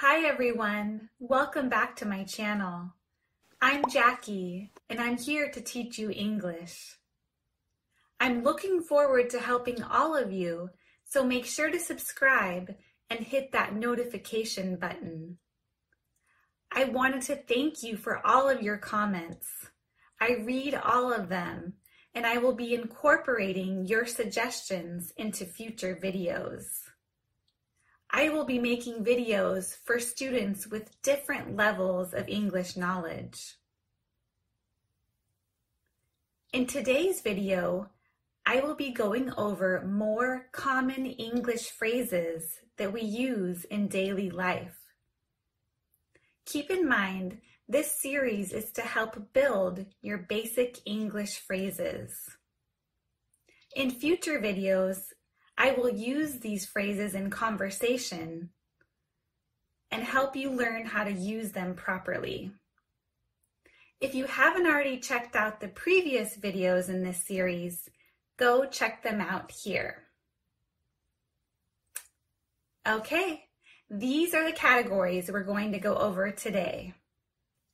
[0.00, 2.94] Hi everyone, welcome back to my channel.
[3.60, 6.98] I'm Jackie and I'm here to teach you English.
[8.20, 10.70] I'm looking forward to helping all of you,
[11.04, 12.76] so make sure to subscribe
[13.10, 15.38] and hit that notification button.
[16.70, 19.48] I wanted to thank you for all of your comments.
[20.20, 21.72] I read all of them
[22.14, 26.87] and I will be incorporating your suggestions into future videos.
[28.10, 33.56] I will be making videos for students with different levels of English knowledge.
[36.52, 37.90] In today's video,
[38.46, 44.78] I will be going over more common English phrases that we use in daily life.
[46.46, 52.18] Keep in mind, this series is to help build your basic English phrases.
[53.76, 55.12] In future videos,
[55.60, 58.50] I will use these phrases in conversation
[59.90, 62.52] and help you learn how to use them properly.
[64.00, 67.90] If you haven't already checked out the previous videos in this series,
[68.36, 70.04] go check them out here.
[72.88, 73.42] Okay,
[73.90, 76.94] these are the categories we're going to go over today.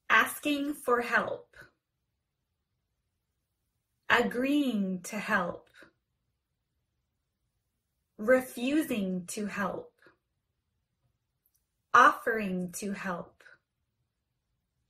[0.09, 1.55] Asking for help.
[4.09, 5.64] Agreeing to help
[8.19, 9.93] refusing to help,
[11.93, 13.43] offering to help,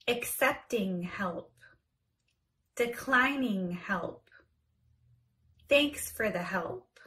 [0.06, 1.52] accepting help,
[2.76, 4.28] declining help,
[5.68, 6.98] thanks for the help,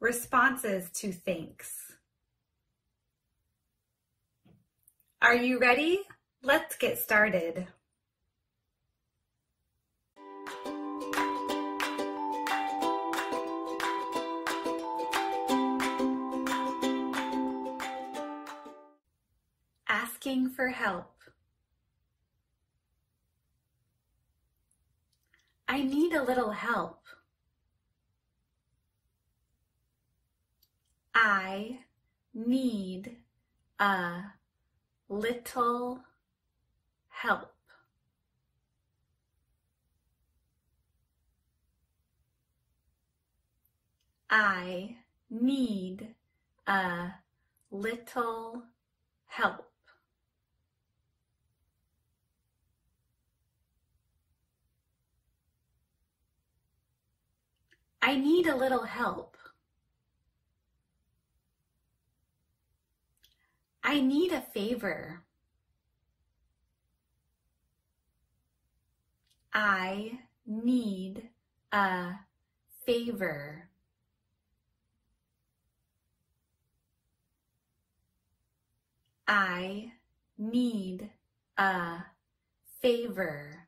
[0.00, 1.92] responses to thanks.
[5.20, 6.00] Are you ready?
[6.42, 7.66] Let's get started.
[20.24, 21.12] Asking for help.
[25.68, 27.02] I need a little help.
[31.14, 31.80] I
[32.32, 33.16] need
[33.78, 34.22] a
[35.10, 36.00] little
[37.10, 37.52] help.
[44.30, 44.96] I
[45.28, 46.14] need
[46.66, 47.10] a
[47.70, 48.62] little
[49.26, 49.73] help.
[58.06, 59.34] I need a little help.
[63.82, 65.22] I need a favor.
[69.54, 71.30] I need
[71.72, 72.10] a
[72.84, 73.70] favor.
[79.26, 79.92] I
[80.36, 81.08] need
[81.56, 82.04] a
[82.82, 83.63] favor.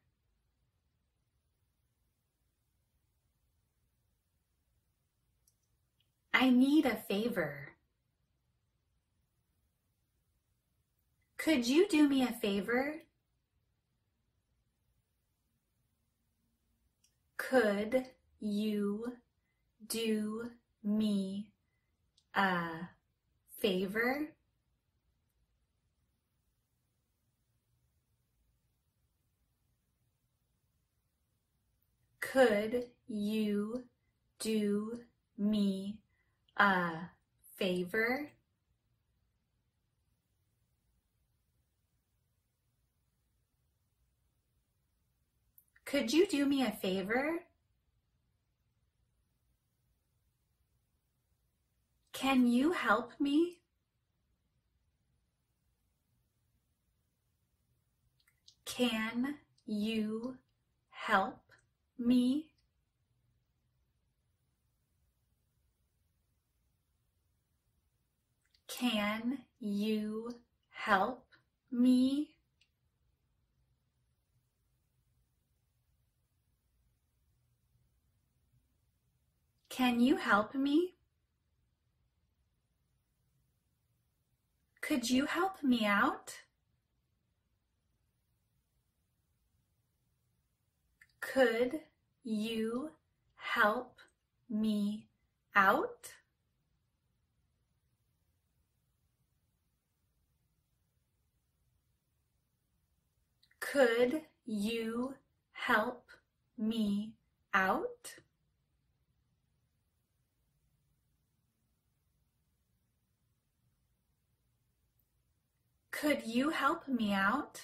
[6.38, 7.70] I need a favor.
[11.38, 12.96] Could you do me a favor?
[17.38, 18.04] Could
[18.38, 19.14] you
[19.88, 20.50] do
[20.84, 21.52] me
[22.34, 22.68] a
[23.58, 24.28] favor?
[32.20, 33.84] Could you
[34.38, 35.00] do
[35.38, 35.96] me
[36.56, 37.10] a
[37.56, 38.30] favor?
[45.84, 47.40] Could you do me a favor?
[52.12, 53.58] Can you help me?
[58.64, 59.36] Can
[59.66, 60.36] you
[60.90, 61.38] help
[61.98, 62.46] me?
[68.78, 70.34] Can you
[70.70, 71.24] help
[71.72, 72.28] me?
[79.70, 80.92] Can you help me?
[84.82, 86.40] Could you help me out?
[91.22, 91.80] Could
[92.24, 92.90] you
[93.36, 94.00] help
[94.50, 95.06] me
[95.54, 96.12] out?
[103.72, 105.14] Could you
[105.52, 106.04] help
[106.56, 107.14] me
[107.52, 108.14] out?
[115.90, 117.60] Could you help me out?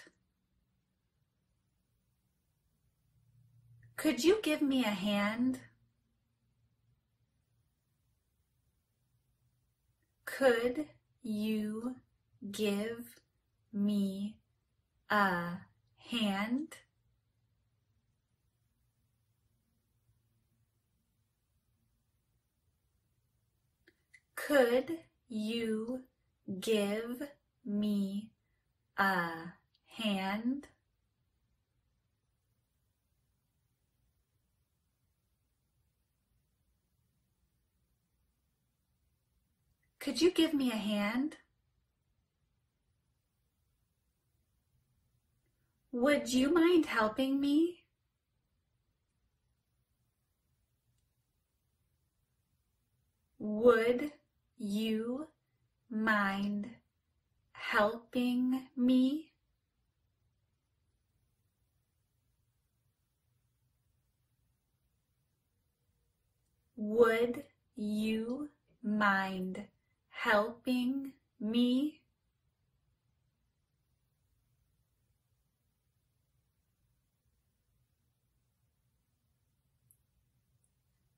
[3.96, 5.60] Could you give me a hand?
[10.24, 10.86] Could
[11.22, 11.94] you
[12.50, 13.20] give
[13.72, 14.38] me
[15.08, 15.58] a
[16.12, 16.76] hand?
[24.36, 24.98] Could
[25.28, 26.02] you
[26.60, 27.22] give
[27.64, 28.30] me
[28.98, 29.54] a
[29.86, 30.68] hand?
[39.98, 41.36] Could you give me a hand?
[45.94, 47.84] Would you mind helping me?
[53.38, 54.12] Would
[54.56, 55.26] you
[55.90, 56.70] mind
[57.52, 59.32] helping me?
[66.76, 67.44] Would
[67.76, 68.48] you
[68.82, 69.66] mind
[70.08, 72.01] helping me?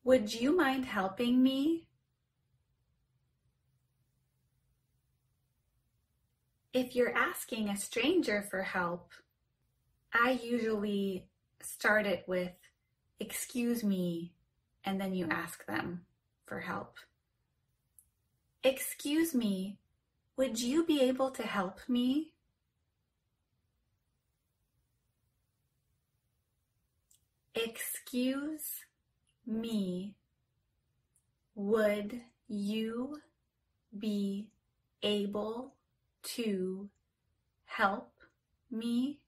[0.04, 1.86] Would you mind helping me?
[6.74, 9.12] If you're asking a stranger for help,
[10.12, 11.26] I usually
[11.62, 12.52] start it with,
[13.18, 14.34] excuse me,
[14.84, 16.02] and then you ask them
[16.44, 16.98] for help.
[18.62, 19.78] Excuse me,
[20.36, 22.32] would you be able to help me?
[27.54, 28.83] Excuse
[29.46, 30.14] me,
[31.56, 33.20] would you
[33.98, 34.48] be
[35.02, 35.74] able
[36.22, 36.90] to
[37.66, 38.12] help
[38.70, 39.20] me?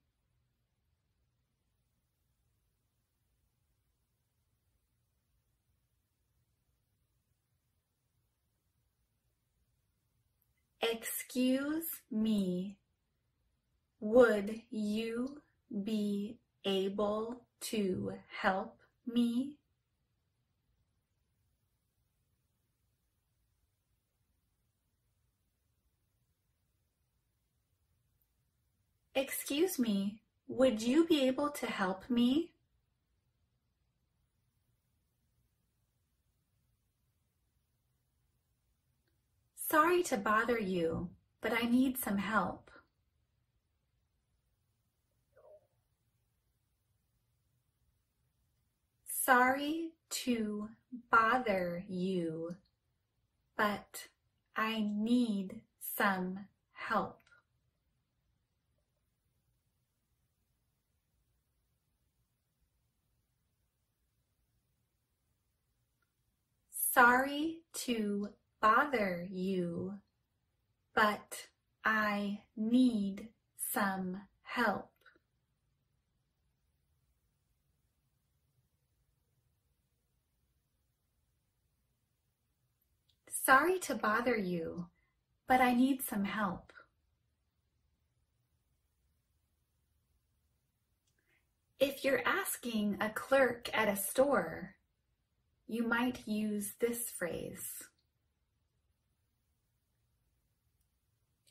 [10.81, 12.79] Excuse me,
[14.01, 15.43] would you
[15.85, 19.57] be able to help me?
[29.17, 32.53] Excuse me, would you be able to help me?
[39.55, 41.09] Sorry to bother you,
[41.41, 42.71] but I need some help.
[49.09, 50.69] Sorry to
[51.11, 52.57] bother you,
[53.57, 54.09] but
[54.55, 56.41] I need some
[56.75, 57.26] help.
[66.97, 68.31] Sorry to
[68.63, 69.99] bother you,
[70.95, 71.49] but
[71.85, 73.29] I need
[73.59, 74.89] some help.
[83.29, 84.87] Sorry to bother you,
[85.47, 86.73] but I need some help.
[91.79, 94.76] If you're asking a clerk at a store,
[95.69, 97.85] you might use this phrase.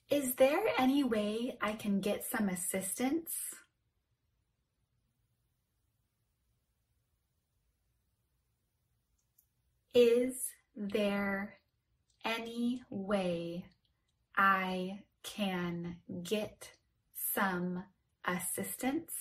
[0.10, 3.32] Is there any way I can get some assistance?
[9.94, 11.56] Is there
[12.24, 13.66] any way
[14.38, 16.72] I can get
[17.14, 17.84] some
[18.26, 19.14] assistance?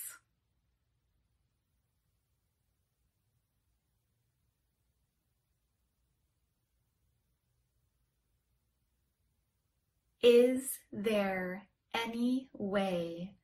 [10.24, 13.34] Is there any way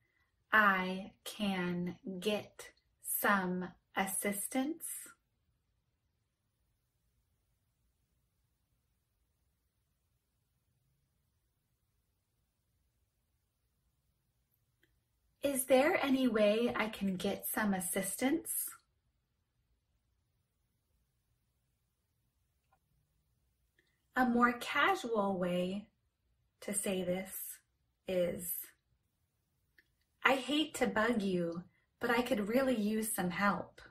[0.51, 2.69] I can get
[3.03, 4.83] some assistance?
[15.43, 18.71] Is there any way I can get some assistance?
[24.15, 25.85] A more casual way
[26.61, 27.33] to say this
[28.07, 28.53] is
[30.23, 31.63] I hate to bug you,
[31.99, 33.81] but I could really use some help.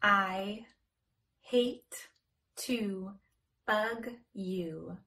[0.00, 0.66] I
[1.40, 2.08] hate
[2.56, 3.12] to
[3.66, 4.98] bug you,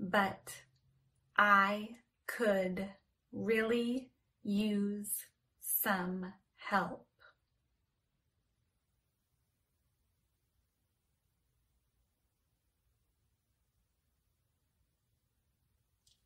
[0.00, 0.62] but
[1.36, 1.90] I
[2.26, 2.88] could
[3.32, 4.10] really
[4.42, 5.26] use
[5.60, 7.05] some help.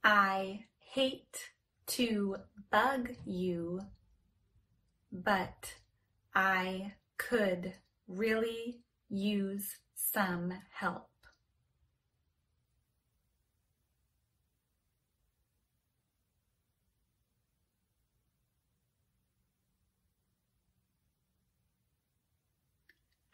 [0.02, 1.50] I hate
[1.88, 2.36] to
[2.70, 3.82] bug you,
[5.12, 5.74] but
[6.34, 7.74] I could
[8.08, 11.10] really use some help.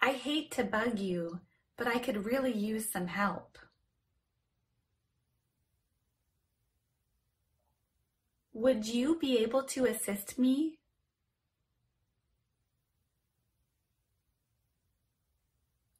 [0.00, 1.40] I hate to bug you,
[1.76, 3.58] but I could really use some help.
[8.56, 10.78] Would you be able to assist me?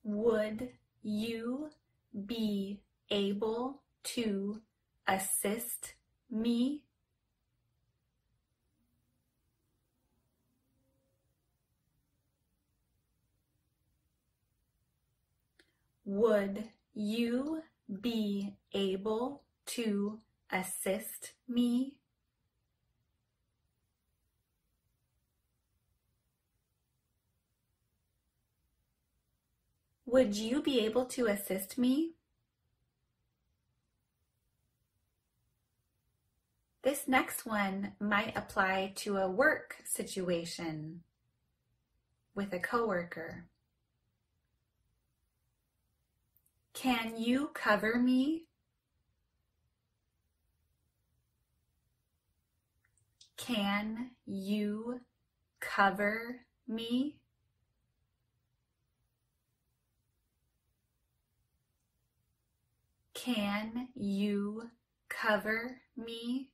[0.02, 0.70] Would
[1.02, 1.68] you
[2.24, 4.62] be able to
[5.06, 5.96] assist
[6.30, 6.84] me?
[16.06, 17.62] Would you
[18.00, 20.20] be able to
[20.50, 21.96] assist me?
[30.06, 32.12] Would you be able to assist me?
[36.82, 41.02] This next one might apply to a work situation
[42.36, 43.46] with a coworker.
[46.72, 48.44] Can you cover me?
[53.36, 55.00] Can you
[55.58, 57.16] cover me?
[63.26, 64.70] Can you
[65.08, 66.50] cover me?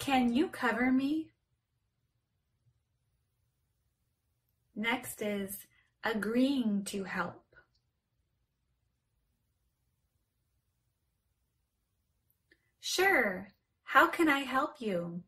[0.00, 1.28] Can you cover me?
[4.74, 5.56] Next is
[6.02, 7.44] agreeing to help.
[12.80, 13.52] Sure,
[13.84, 15.22] how can I help you?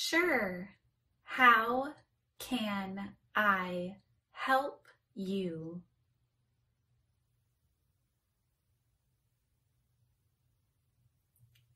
[0.00, 0.70] Sure.
[1.24, 1.92] How
[2.38, 3.96] can I
[4.30, 4.86] help
[5.16, 5.82] you?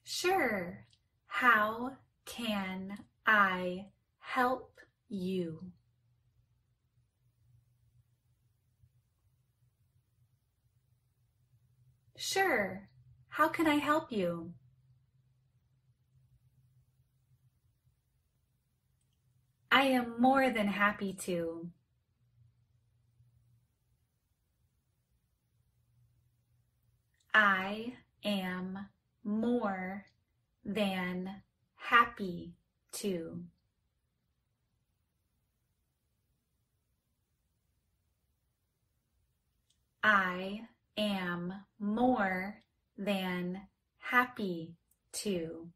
[0.04, 0.86] Sure.
[1.26, 3.86] How can I
[4.20, 5.72] help you?
[12.16, 12.88] Sure.
[13.30, 14.52] How can I help you?
[19.74, 21.70] I am more than happy to.
[27.32, 28.90] I am
[29.24, 30.04] more
[30.62, 31.42] than
[31.76, 32.52] happy
[32.92, 33.44] to.
[40.02, 40.60] I
[40.98, 42.62] am more
[42.98, 43.62] than
[44.00, 44.74] happy
[45.12, 45.68] to.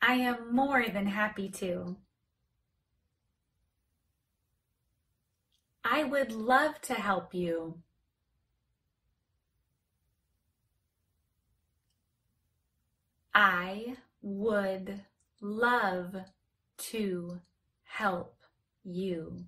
[0.00, 1.96] I am more than happy to.
[5.84, 7.82] I would love to help you.
[13.34, 15.00] I would
[15.40, 16.16] love
[16.78, 17.40] to
[17.84, 18.34] help
[18.84, 19.44] you.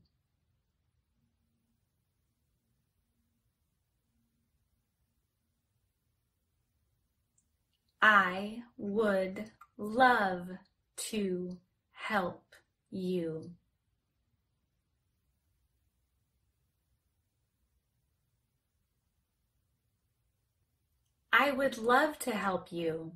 [8.02, 10.46] I would love
[10.94, 11.56] to
[11.92, 12.54] help
[12.90, 13.50] you.
[21.32, 23.12] I would love to help you.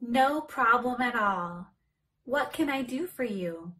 [0.00, 1.68] No problem at all.
[2.24, 3.72] What can I do for you?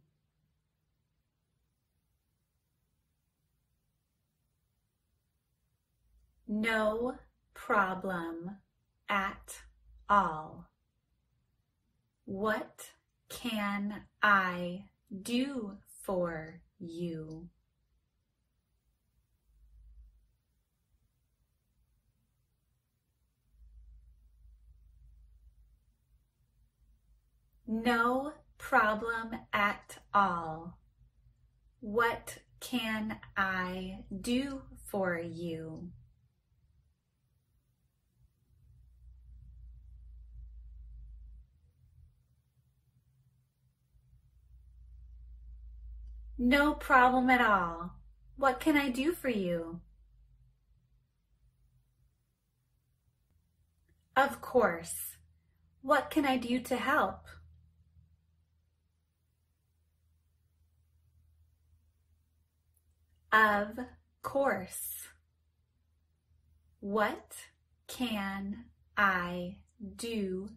[6.47, 7.15] No
[7.53, 8.60] problem
[9.11, 9.59] at
[10.09, 10.69] all.
[12.25, 12.91] What
[13.29, 14.85] can I
[15.21, 17.49] do for you?
[27.67, 30.77] No problem at all.
[31.81, 35.89] What can I do for you?
[46.43, 47.91] No problem at all.
[48.35, 49.81] What can I do for you?
[54.17, 55.17] Of course.
[55.83, 57.27] What can I do to help?
[63.31, 63.77] Of
[64.23, 65.09] course.
[66.79, 67.35] What
[67.85, 68.65] can
[68.97, 69.57] I
[69.95, 70.49] do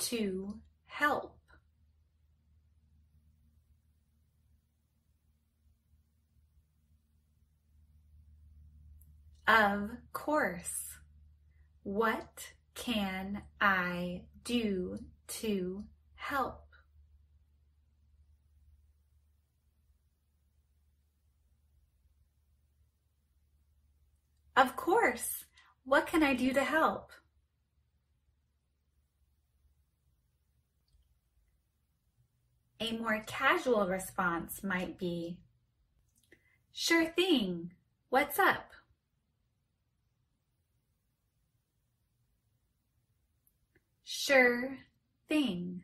[0.00, 1.39] to help?
[9.50, 10.98] Of course.
[11.82, 15.82] What can I do to
[16.14, 16.68] help?
[24.56, 25.46] Of course.
[25.82, 27.10] What can I do to help?
[32.78, 35.38] A more casual response might be,
[36.72, 37.72] Sure thing.
[38.10, 38.70] What's up?
[44.22, 44.76] Sure
[45.30, 45.82] thing.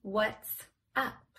[0.00, 0.56] What's
[0.96, 1.36] up?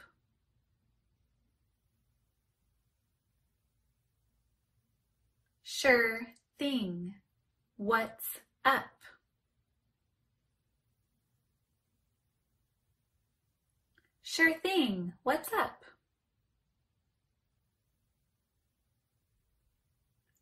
[5.63, 6.21] Sure
[6.59, 7.15] thing.
[7.77, 8.83] What's up?
[14.21, 15.13] Sure thing.
[15.23, 15.83] What's up?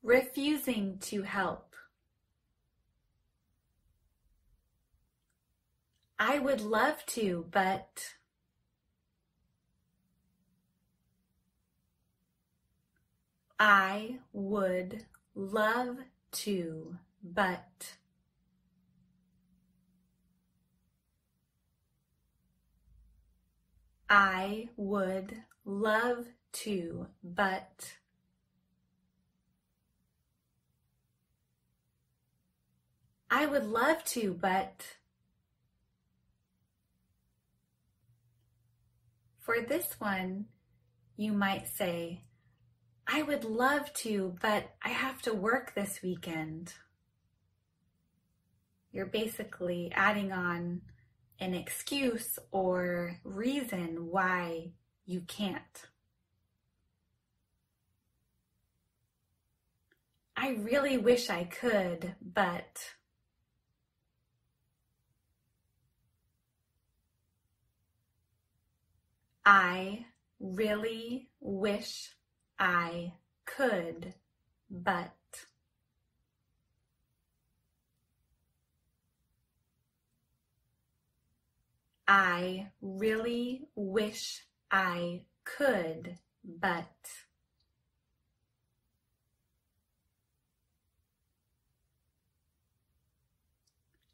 [0.03, 1.70] Refusing to help.
[6.23, 8.13] I would love to, but
[13.59, 15.97] I would love
[16.33, 17.95] to, but
[24.07, 27.97] I would love to, but
[33.31, 34.85] I would love to, but
[39.51, 40.45] for this one,
[41.17, 42.21] you might say,
[43.05, 46.73] I would love to, but I have to work this weekend.
[48.93, 50.81] You're basically adding on
[51.39, 54.71] an excuse or reason why
[55.05, 55.89] you can't.
[60.37, 62.79] I really wish I could, but
[69.45, 70.05] I
[70.39, 72.15] really wish
[72.59, 73.13] I
[73.45, 74.13] could,
[74.69, 75.15] but.
[82.07, 86.87] I really wish I could, but.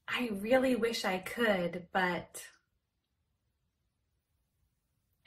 [0.08, 2.44] I really wish I could, but.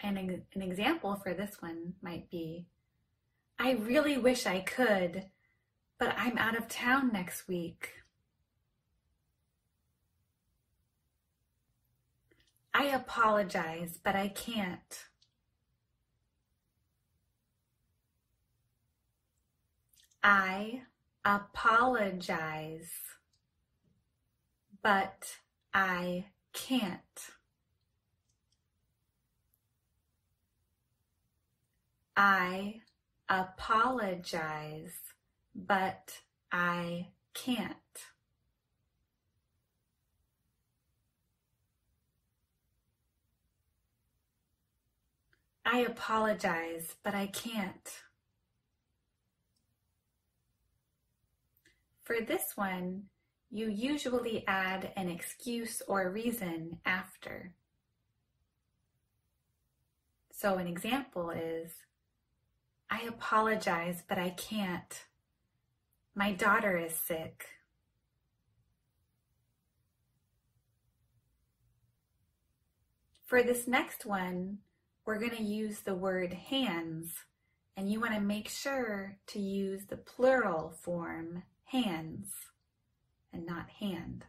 [0.02, 2.66] And an example for this one might be
[3.62, 5.26] I really wish I could,
[5.98, 7.90] but I'm out of town next week.
[12.72, 15.04] I apologize, but I can't.
[20.22, 20.82] I
[21.22, 22.92] apologize,
[24.82, 25.36] but
[25.74, 27.00] I can't.
[32.22, 32.82] I
[33.30, 34.92] apologize,
[35.54, 36.18] but
[36.52, 37.74] I can't.
[45.64, 47.88] I apologize, but I can't.
[52.02, 53.04] For this one,
[53.50, 57.54] you usually add an excuse or reason after.
[60.30, 61.72] So an example is,
[62.90, 65.04] I apologize, but I can't.
[66.14, 67.46] My daughter is sick.
[73.24, 74.58] For this next one,
[75.06, 77.14] we're going to use the word hands,
[77.76, 82.32] and you want to make sure to use the plural form hands
[83.32, 84.24] and not hand.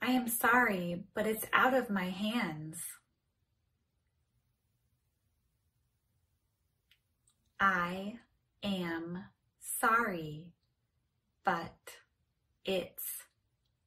[0.00, 2.78] I am sorry, but it's out of my hands.
[7.60, 8.18] I
[8.62, 9.24] am
[9.60, 10.52] sorry,
[11.44, 11.76] but
[12.64, 13.22] it's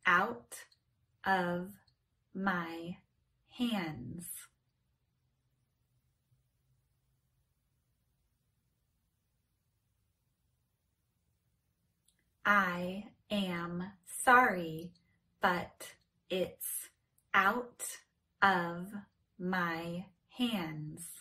[0.06, 0.56] out
[1.25, 1.71] of
[2.34, 2.97] my
[3.49, 4.25] hands.
[12.45, 13.84] I am
[14.23, 14.91] sorry,
[15.41, 15.95] but
[16.30, 16.89] it's
[17.34, 17.84] out
[18.41, 18.88] of
[19.38, 20.06] my
[20.38, 21.16] hands.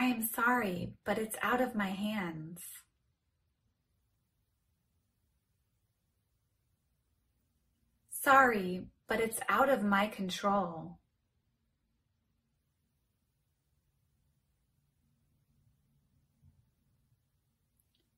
[0.00, 2.62] I am sorry, but it's out of my hands.
[8.08, 11.00] Sorry, but it's out of my control.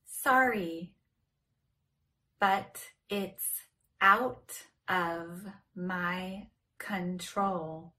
[0.04, 0.92] Sorry,
[2.38, 2.76] but
[3.08, 3.62] it's
[4.02, 4.52] out
[4.86, 7.94] of my control.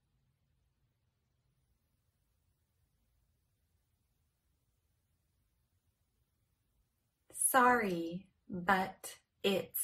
[7.51, 9.81] Sorry, but it's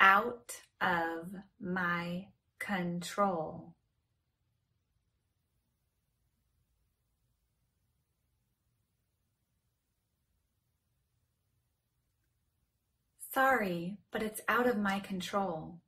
[0.00, 1.28] out of
[1.60, 3.74] my control.
[13.34, 15.80] Sorry, but it's out of my control.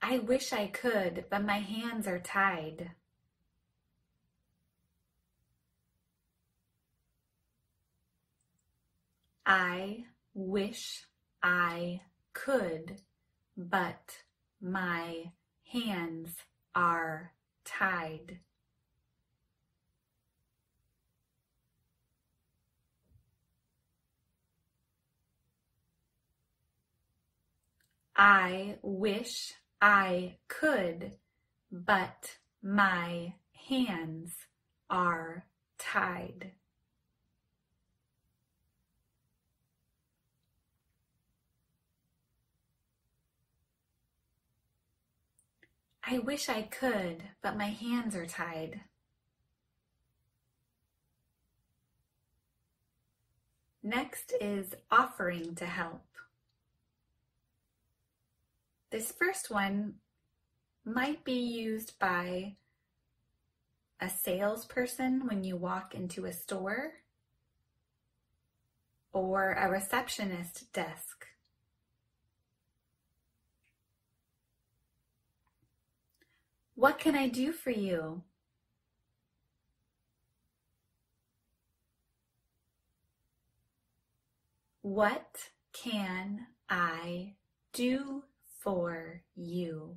[0.00, 2.92] I wish I could, but my hands are tied.
[9.50, 11.06] I wish
[11.42, 12.02] I
[12.34, 13.00] could,
[13.56, 14.18] but
[14.60, 15.32] my
[15.72, 16.36] hands
[16.74, 17.32] are
[17.64, 18.40] tied.
[28.14, 31.12] I wish I could,
[31.72, 33.32] but my
[33.66, 34.34] hands
[34.90, 35.46] are
[35.78, 36.52] tied.
[46.10, 48.80] I wish I could, but my hands are tied.
[53.82, 56.06] Next is offering to help.
[58.90, 59.96] This first one
[60.82, 62.56] might be used by
[64.00, 66.92] a salesperson when you walk into a store
[69.12, 71.27] or a receptionist desk.
[76.78, 78.22] What can I do for you?
[84.82, 87.34] What can I
[87.72, 88.22] do
[88.60, 89.96] for you?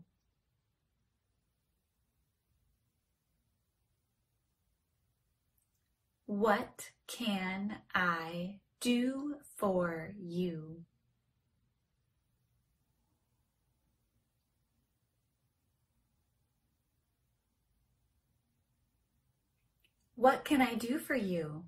[6.26, 10.86] What can I do for you?
[20.22, 21.64] What can I do for you?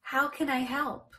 [0.00, 1.14] How can I help?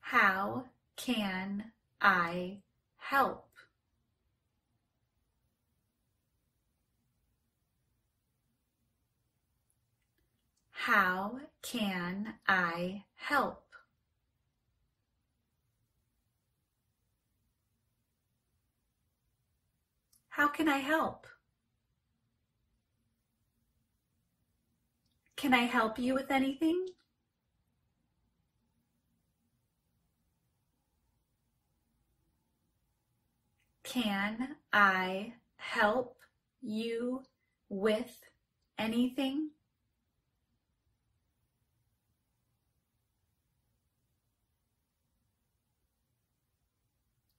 [0.00, 0.64] How
[0.96, 2.62] can I
[2.96, 3.50] help?
[10.70, 13.69] How can I help?
[20.30, 21.26] How can I help?
[25.36, 26.86] Can I help you with anything?
[33.82, 36.16] Can I help
[36.62, 37.22] you
[37.68, 38.20] with
[38.78, 39.50] anything?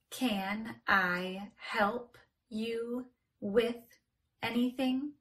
[0.09, 2.17] Can I help
[2.51, 3.07] you
[3.39, 3.77] with
[4.43, 5.13] anything?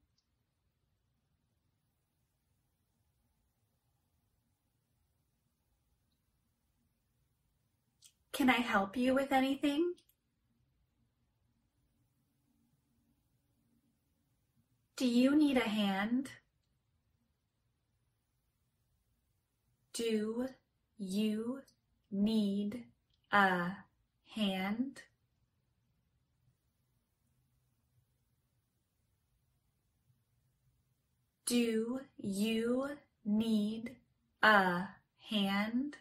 [8.33, 9.93] Can I help you with anything?
[14.97, 16.29] Do you need a hand?
[19.93, 20.49] Do
[20.97, 21.61] you
[22.11, 22.83] need
[23.31, 23.71] a
[24.35, 25.01] hand?
[31.51, 32.91] Do you
[33.25, 33.97] need
[34.41, 34.87] a
[35.29, 35.97] hand?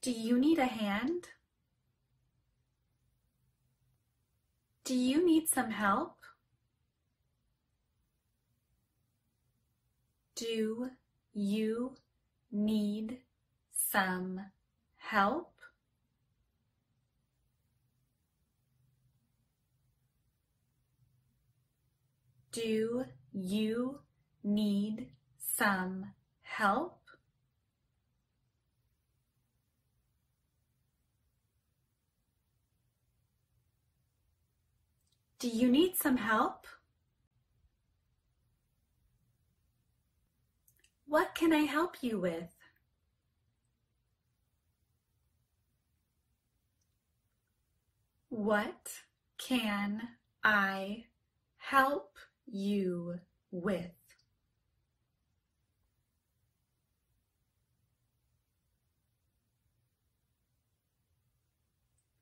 [0.00, 1.26] Do you need a hand?
[4.84, 6.18] Do you need some help?
[10.36, 10.90] Do
[11.34, 11.96] you
[12.52, 13.18] need
[13.72, 14.40] some
[14.98, 15.51] help?
[22.52, 24.00] Do you
[24.44, 26.12] need some
[26.42, 26.98] help?
[35.38, 36.66] Do you need some help?
[41.06, 42.54] What can I help you with?
[48.28, 48.92] What
[49.38, 50.02] can
[50.44, 51.04] I
[51.56, 52.18] help
[52.52, 53.18] you
[53.50, 53.90] with?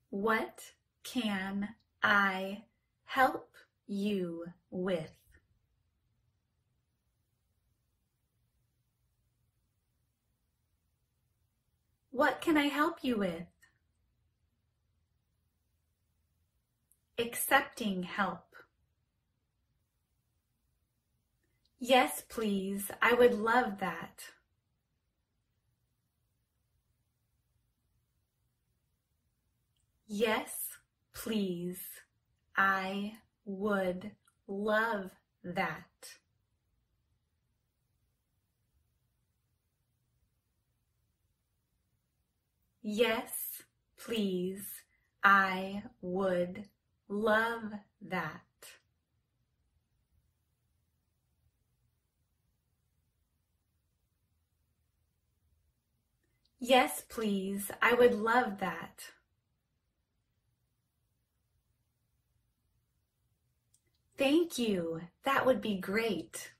[0.09, 0.71] What
[1.03, 1.69] can
[2.01, 2.63] I
[3.05, 3.55] help
[3.87, 5.11] you with?
[12.11, 13.47] What can I help you with?
[17.17, 18.50] Accepting help.
[21.83, 22.91] Yes, please.
[23.01, 24.23] I would love that.
[30.07, 30.77] Yes,
[31.13, 31.79] please.
[32.55, 33.13] I
[33.45, 34.11] would
[34.47, 35.09] love
[35.43, 36.17] that.
[42.83, 43.63] Yes,
[43.97, 44.83] please.
[45.23, 46.65] I would
[47.07, 48.41] love that.
[56.61, 57.71] Yes, please.
[57.81, 59.11] I would love that.
[64.17, 65.01] Thank you.
[65.25, 66.53] That would be great.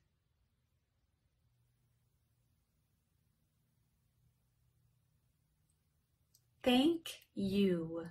[6.63, 8.07] Thank you.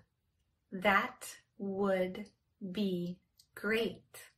[0.72, 2.26] That would
[2.72, 3.18] be
[3.54, 4.29] great.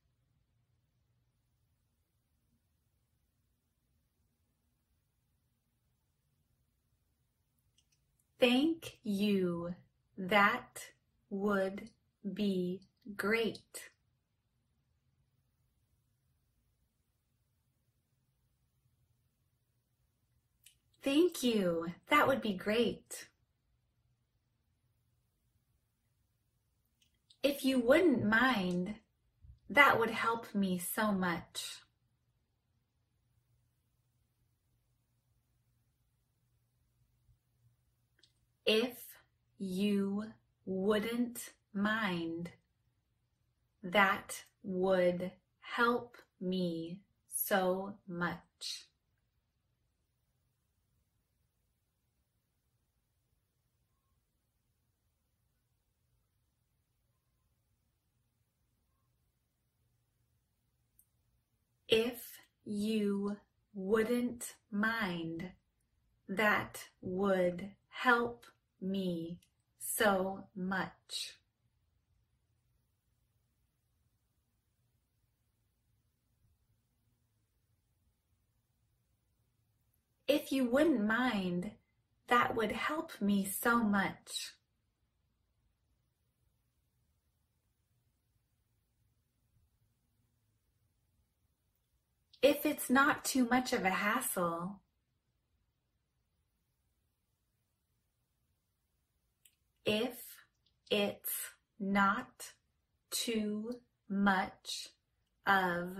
[8.43, 9.73] Thank you.
[10.17, 10.87] That
[11.29, 11.91] would
[12.33, 12.81] be
[13.15, 13.89] great.
[21.01, 21.93] Thank you.
[22.09, 23.29] That would be great.
[27.41, 28.95] If you wouldn't mind,
[29.69, 31.82] that would help me so much.
[38.65, 38.97] If
[39.57, 40.25] you
[40.65, 42.51] wouldn't mind,
[43.83, 48.87] that would help me so much.
[61.89, 63.37] If you
[63.75, 65.51] wouldn't mind,
[66.27, 68.45] that would help
[68.83, 69.39] me
[69.79, 71.37] so much.
[80.27, 81.71] If you wouldn't mind,
[82.27, 84.53] that would help me so much.
[92.41, 94.81] If it's not too much of a hassle,
[99.85, 100.37] if
[100.89, 102.53] it's not
[103.11, 104.89] too much
[105.45, 105.97] of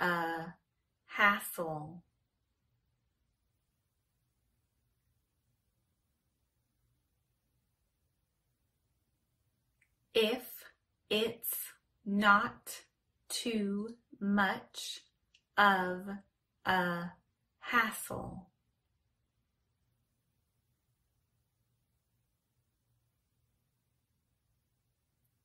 [0.00, 0.54] a
[1.06, 2.02] hassle.
[10.14, 10.64] If
[11.08, 11.56] it's
[12.04, 12.82] not
[13.28, 15.00] too much
[15.56, 16.08] of
[16.66, 17.04] a
[17.58, 18.51] hassle.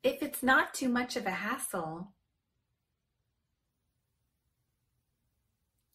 [0.07, 2.13] If it's not too much of a hassle,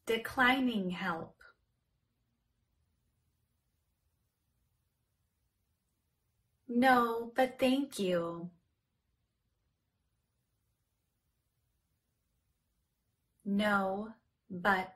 [0.05, 1.37] declining help.
[6.69, 8.51] No, but thank you.
[13.47, 14.13] No,
[14.51, 14.95] but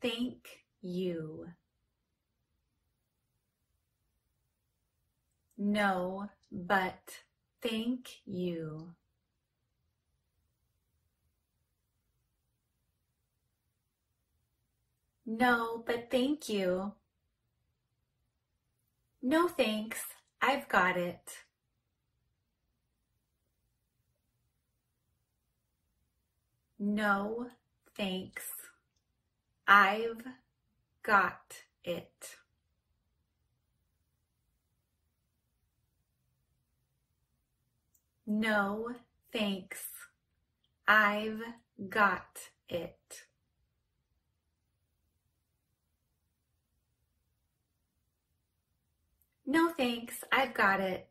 [0.00, 0.46] thank
[0.80, 1.48] you.
[5.58, 7.25] No, but
[7.62, 8.94] thank you.
[15.26, 16.94] No, but thank you.
[19.22, 20.00] No thanks,
[20.40, 21.44] I've got it.
[26.78, 27.50] No
[27.94, 28.50] thanks,
[29.68, 30.24] I've
[31.02, 32.36] got it.
[38.26, 38.94] No
[39.32, 39.88] thanks,
[40.88, 41.40] I've
[41.88, 43.26] got it.
[49.46, 51.08] No thanks, I've got it.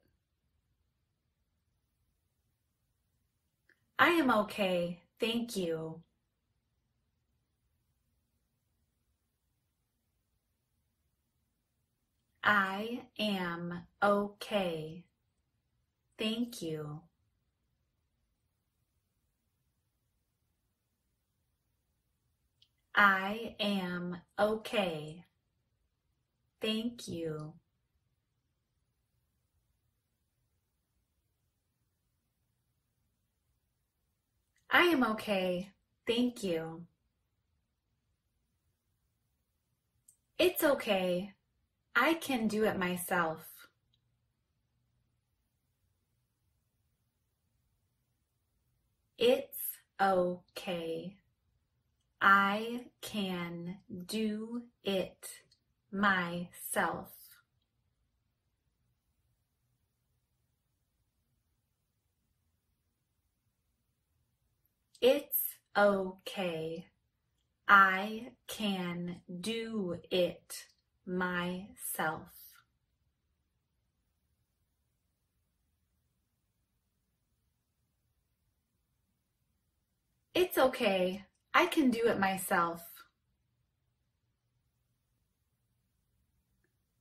[3.99, 6.01] I am okay, thank you.
[12.43, 15.03] I am okay,
[16.17, 17.01] thank you.
[22.95, 25.25] I am okay,
[26.61, 27.53] thank you.
[34.69, 35.71] I am okay,
[36.07, 36.85] thank you.
[40.39, 41.33] It's okay,
[41.95, 43.54] I can do it myself.
[49.17, 51.15] It's okay,
[52.21, 55.29] I can do it
[55.91, 57.11] myself.
[65.01, 66.87] It's okay.
[67.67, 70.65] I can do it
[71.05, 72.44] myself.
[80.35, 81.23] It's okay.
[81.53, 82.83] I can do it myself.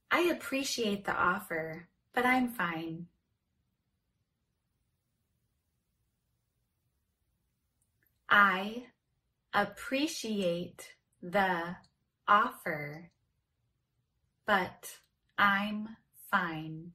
[0.09, 3.09] I appreciate the offer, but I'm fine.
[8.31, 8.87] I
[9.53, 11.75] appreciate the
[12.29, 13.11] offer,
[14.47, 15.01] but
[15.37, 15.89] I'm
[16.31, 16.93] fine.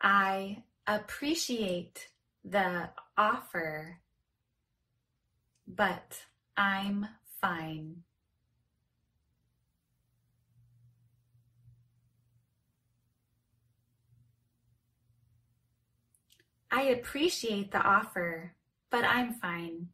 [0.00, 2.08] I appreciate
[2.44, 3.98] the offer,
[5.66, 6.24] but
[6.56, 7.06] I'm
[7.40, 8.02] fine.
[16.70, 18.54] I appreciate the offer,
[18.90, 19.88] but I'm fine.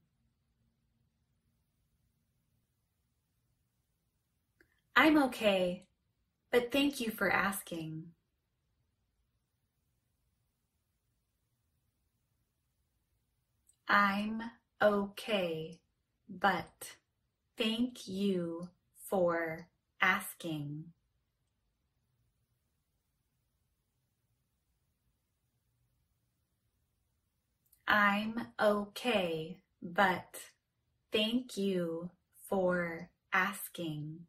[4.97, 5.87] I'm okay,
[6.53, 8.14] but thank you for asking.
[13.89, 14.43] I'm
[14.81, 15.81] okay,
[16.29, 16.97] but
[17.57, 18.69] thank you
[19.09, 19.69] for
[20.01, 20.87] asking.
[27.87, 30.41] I'm okay, but
[31.13, 32.11] thank you
[32.49, 34.27] for asking.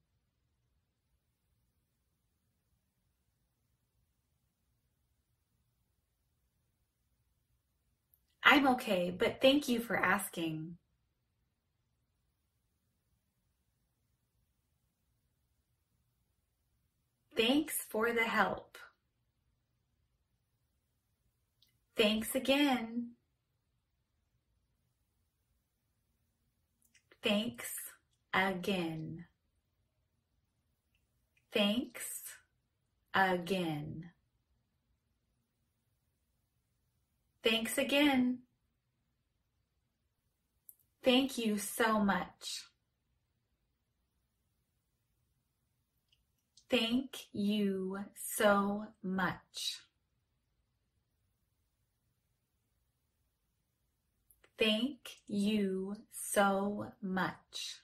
[8.46, 10.78] I'm okay, but thank you for asking.
[17.36, 18.78] Thanks for the help.
[21.98, 23.12] Thanks again.
[27.24, 27.74] Thanks
[28.34, 29.26] again.
[31.52, 32.22] Thanks
[33.14, 34.12] again.
[37.46, 38.40] Thanks again.
[41.04, 42.66] Thank you so much.
[46.68, 49.82] Thank you so much.
[54.58, 57.82] Thank you so much.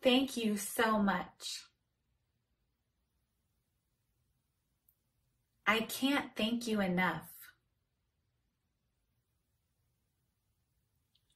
[0.00, 1.66] Thank you so much.
[5.66, 7.28] I can't thank you enough.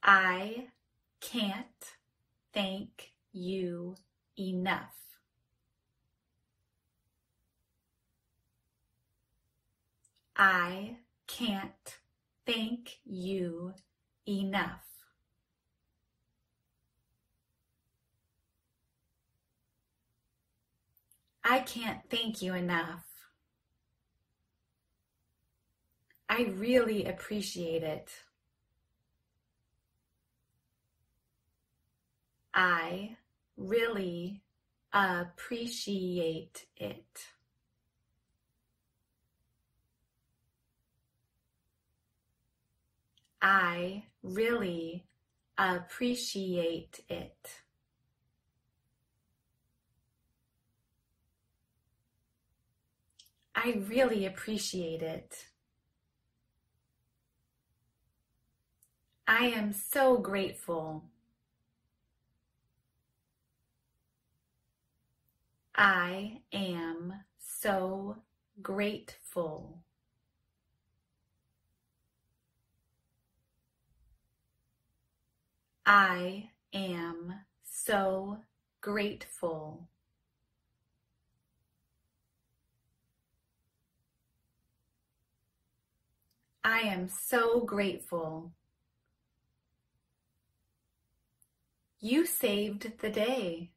[0.01, 0.67] I
[1.19, 1.65] can't
[2.53, 3.95] thank you
[4.39, 4.95] enough.
[10.35, 10.95] I
[11.27, 11.97] can't
[12.45, 13.73] thank you
[14.27, 14.85] enough.
[21.43, 23.10] I can't thank you enough.
[26.31, 28.09] I really appreciate it.
[32.53, 33.17] I
[33.57, 34.41] really
[34.93, 37.27] appreciate it.
[43.41, 45.03] I really
[45.57, 47.61] appreciate it.
[53.55, 55.50] I really appreciate it.
[59.33, 61.05] I am so grateful.
[65.73, 68.17] I am so
[68.61, 69.85] grateful.
[75.85, 78.39] I am so
[78.81, 79.87] grateful.
[86.65, 88.51] I am so grateful.
[92.03, 93.69] You saved the day.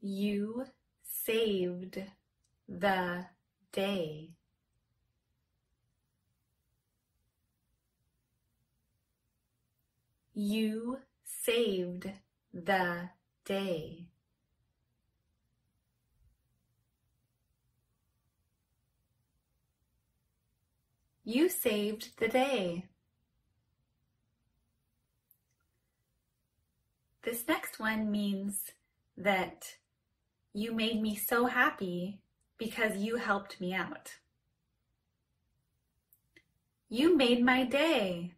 [0.00, 0.64] You
[1.02, 2.02] saved
[2.66, 3.26] the
[3.70, 4.30] day.
[10.32, 12.10] You saved
[12.54, 13.10] the
[13.44, 14.06] day.
[21.26, 22.84] You saved the day.
[27.22, 28.72] This next one means
[29.16, 29.76] that
[30.52, 32.20] you made me so happy
[32.58, 34.16] because you helped me out.
[36.90, 38.32] You made my day.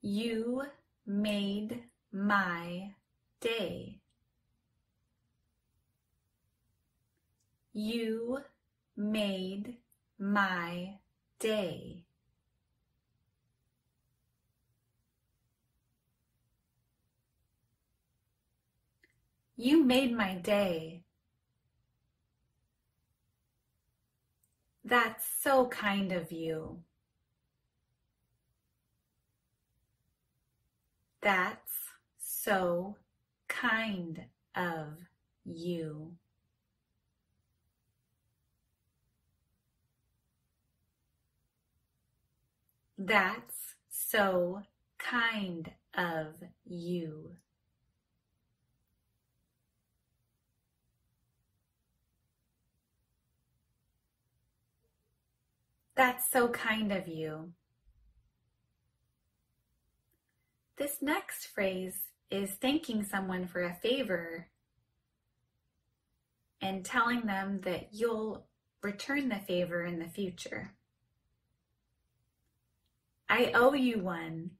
[0.00, 0.62] You
[1.04, 1.82] made
[2.12, 2.92] my
[3.40, 4.01] day.
[7.74, 8.42] You
[8.96, 9.78] made
[10.18, 10.98] my
[11.38, 12.04] day.
[19.56, 21.04] You made my day.
[24.84, 26.82] That's so kind of you.
[31.22, 31.72] That's
[32.18, 32.96] so
[33.48, 34.98] kind of
[35.44, 36.16] you.
[43.04, 44.62] That's so
[44.96, 46.34] kind of
[46.64, 47.32] you.
[55.96, 57.52] That's so kind of you.
[60.76, 64.46] This next phrase is thanking someone for a favor
[66.60, 68.46] and telling them that you'll
[68.80, 70.74] return the favor in the future.
[73.32, 74.50] I owe you one.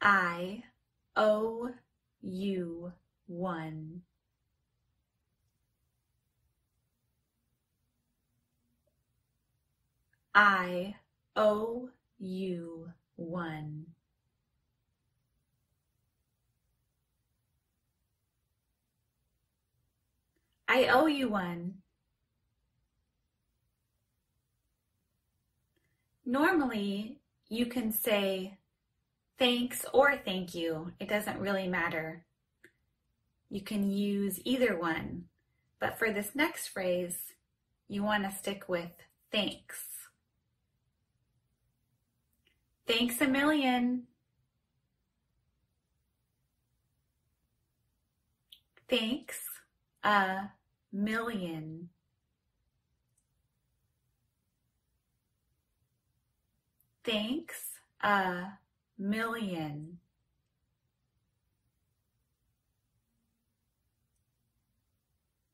[0.00, 0.62] I
[1.14, 1.68] owe
[2.22, 2.94] you
[3.26, 4.00] one.
[10.34, 10.94] I
[11.36, 13.84] owe you one.
[20.66, 21.81] I owe you one.
[26.24, 27.18] Normally,
[27.48, 28.58] you can say
[29.38, 30.92] thanks or thank you.
[31.00, 32.24] It doesn't really matter.
[33.50, 35.24] You can use either one.
[35.80, 37.18] But for this next phrase,
[37.88, 38.92] you want to stick with
[39.32, 39.84] thanks.
[42.86, 44.04] Thanks a million.
[48.88, 49.40] Thanks
[50.04, 50.50] a
[50.92, 51.88] million.
[57.04, 58.44] Thanks a
[58.98, 59.98] million.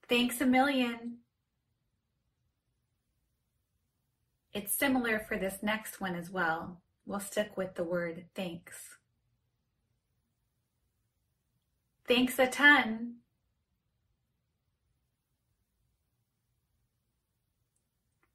[0.08, 1.18] Thanks a million.
[4.52, 6.80] It's similar for this next one as well.
[7.06, 8.98] We'll stick with the word thanks.
[12.06, 13.16] Thanks a ton.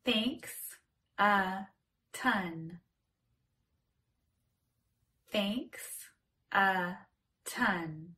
[0.05, 0.53] Thanks
[1.18, 1.68] a
[2.14, 2.80] ton.
[5.34, 5.81] Thanks
[6.51, 6.93] a
[7.43, 8.09] ton.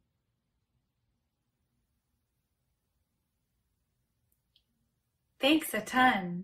[5.39, 6.43] Thanks a ton.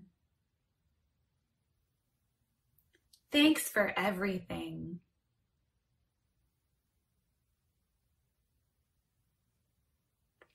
[3.34, 5.02] Thanks for everything.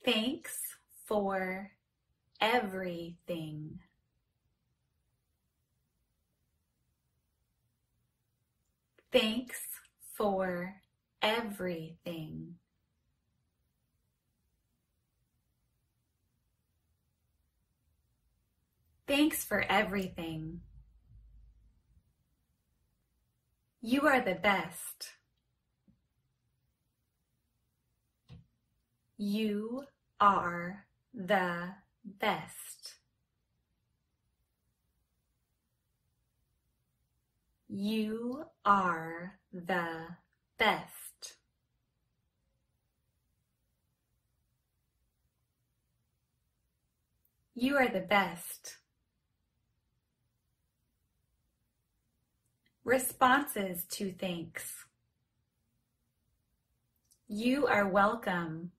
[0.03, 0.59] Thanks
[1.05, 1.73] for
[2.41, 3.81] everything.
[9.12, 9.76] Thanks
[10.17, 10.75] for
[11.21, 12.55] everything.
[19.07, 20.61] Thanks for everything.
[23.81, 25.12] You are the best.
[29.17, 29.85] You
[30.21, 32.95] are the best.
[37.69, 40.17] You are the
[40.59, 41.37] best.
[47.55, 48.77] You are the best.
[52.85, 54.85] Responses to thanks.
[57.29, 58.73] You are welcome.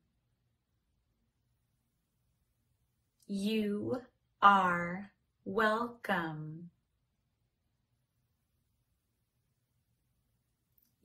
[3.28, 4.04] You
[4.42, 5.12] are
[5.44, 6.70] welcome.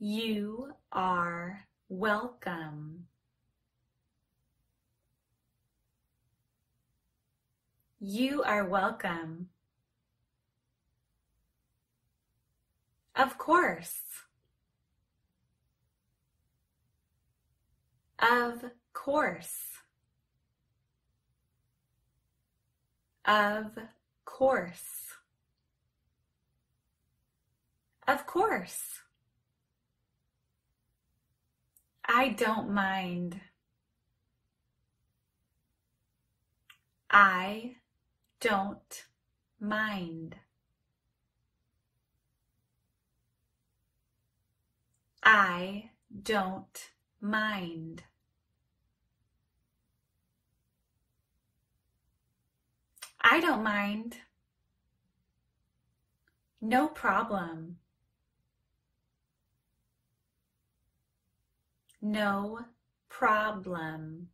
[0.05, 3.05] You are welcome.
[8.01, 9.47] You are welcome.
[13.15, 14.01] Of course.
[18.19, 19.69] Of course.
[23.23, 23.71] Of
[24.25, 24.83] course.
[28.05, 28.99] Of course.
[32.05, 33.39] I don't mind.
[37.09, 37.75] I
[38.39, 39.05] don't
[39.59, 40.35] mind.
[45.23, 45.91] I
[46.23, 46.89] don't
[47.21, 48.03] mind.
[53.21, 54.17] I don't mind.
[56.59, 57.77] No problem.
[62.03, 62.59] No
[63.09, 64.29] problem.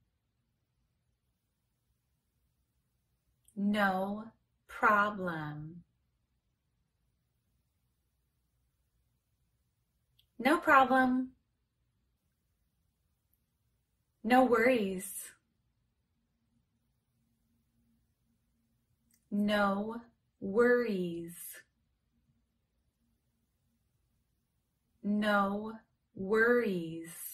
[3.55, 4.26] No
[4.67, 5.84] problem.
[10.39, 11.32] No problem.
[14.24, 15.32] No worries.
[19.32, 20.01] No
[20.41, 21.36] worries.
[25.03, 25.74] No
[26.15, 27.29] worries.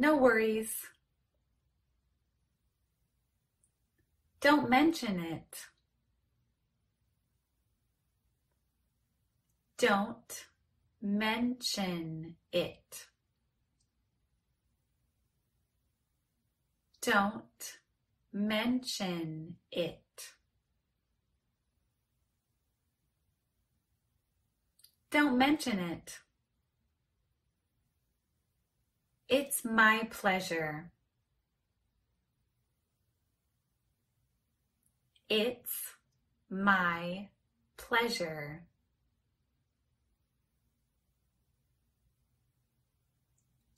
[0.00, 0.86] No worries.
[4.40, 5.66] Don't mention it.
[9.76, 10.46] Don't
[11.02, 13.06] mention it.
[17.00, 17.78] Don't
[18.32, 20.32] mention it.
[25.10, 26.20] Don't mention it.
[29.28, 30.90] It's my pleasure.
[35.28, 35.74] It's
[36.48, 37.28] my
[37.76, 38.64] pleasure.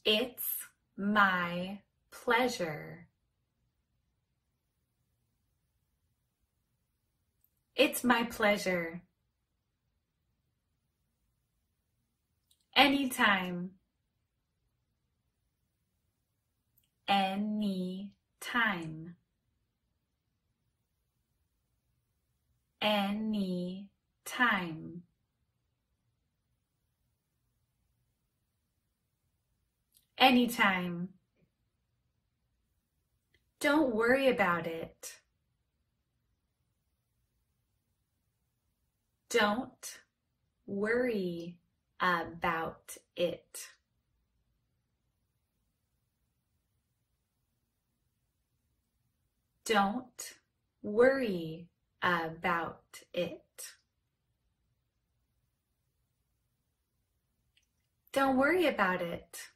[0.04, 0.44] It's
[0.96, 1.80] my
[2.12, 3.08] pleasure.
[7.74, 9.02] It's my pleasure.
[12.76, 13.79] Anytime.
[17.10, 19.16] Any time.
[22.80, 23.88] Any
[24.24, 25.02] time.
[30.16, 31.08] Anytime.
[33.58, 35.18] Don't worry about it.
[39.30, 39.98] Don't
[40.64, 41.58] worry
[42.00, 43.66] about it.
[49.64, 50.34] Don't
[50.82, 51.68] worry
[52.02, 53.42] about it.
[58.12, 59.50] Don't worry about it.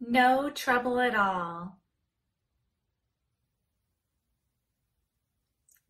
[0.00, 1.78] No trouble at all.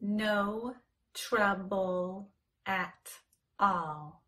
[0.01, 0.75] No
[1.15, 2.29] trouble
[2.67, 3.13] at
[3.59, 4.23] all.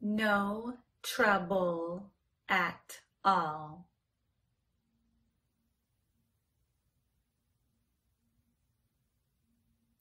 [0.00, 2.10] No trouble
[2.48, 3.88] at all.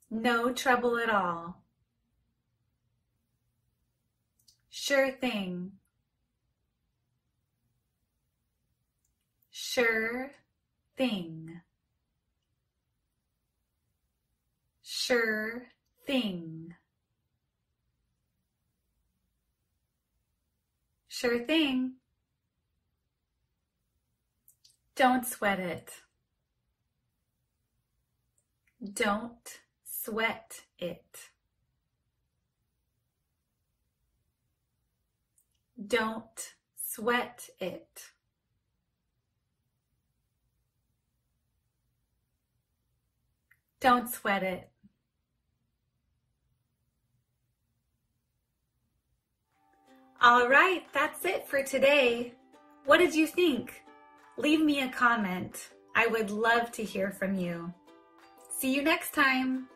[0.09, 1.61] No trouble at all.
[4.69, 5.73] Sure thing.
[9.51, 10.31] Sure
[10.95, 11.61] thing.
[14.81, 15.67] Sure
[16.05, 16.66] thing.
[21.19, 21.93] Sure thing.
[24.95, 25.91] Don't sweat it.
[28.93, 31.31] Don't sweat it.
[35.87, 38.11] Don't sweat it.
[43.79, 44.69] Don't sweat it.
[50.19, 52.33] All right, that's it for today.
[52.85, 53.83] What did you think?
[54.35, 55.69] Leave me a comment.
[55.95, 57.71] I would love to hear from you.
[58.57, 59.67] See you next time.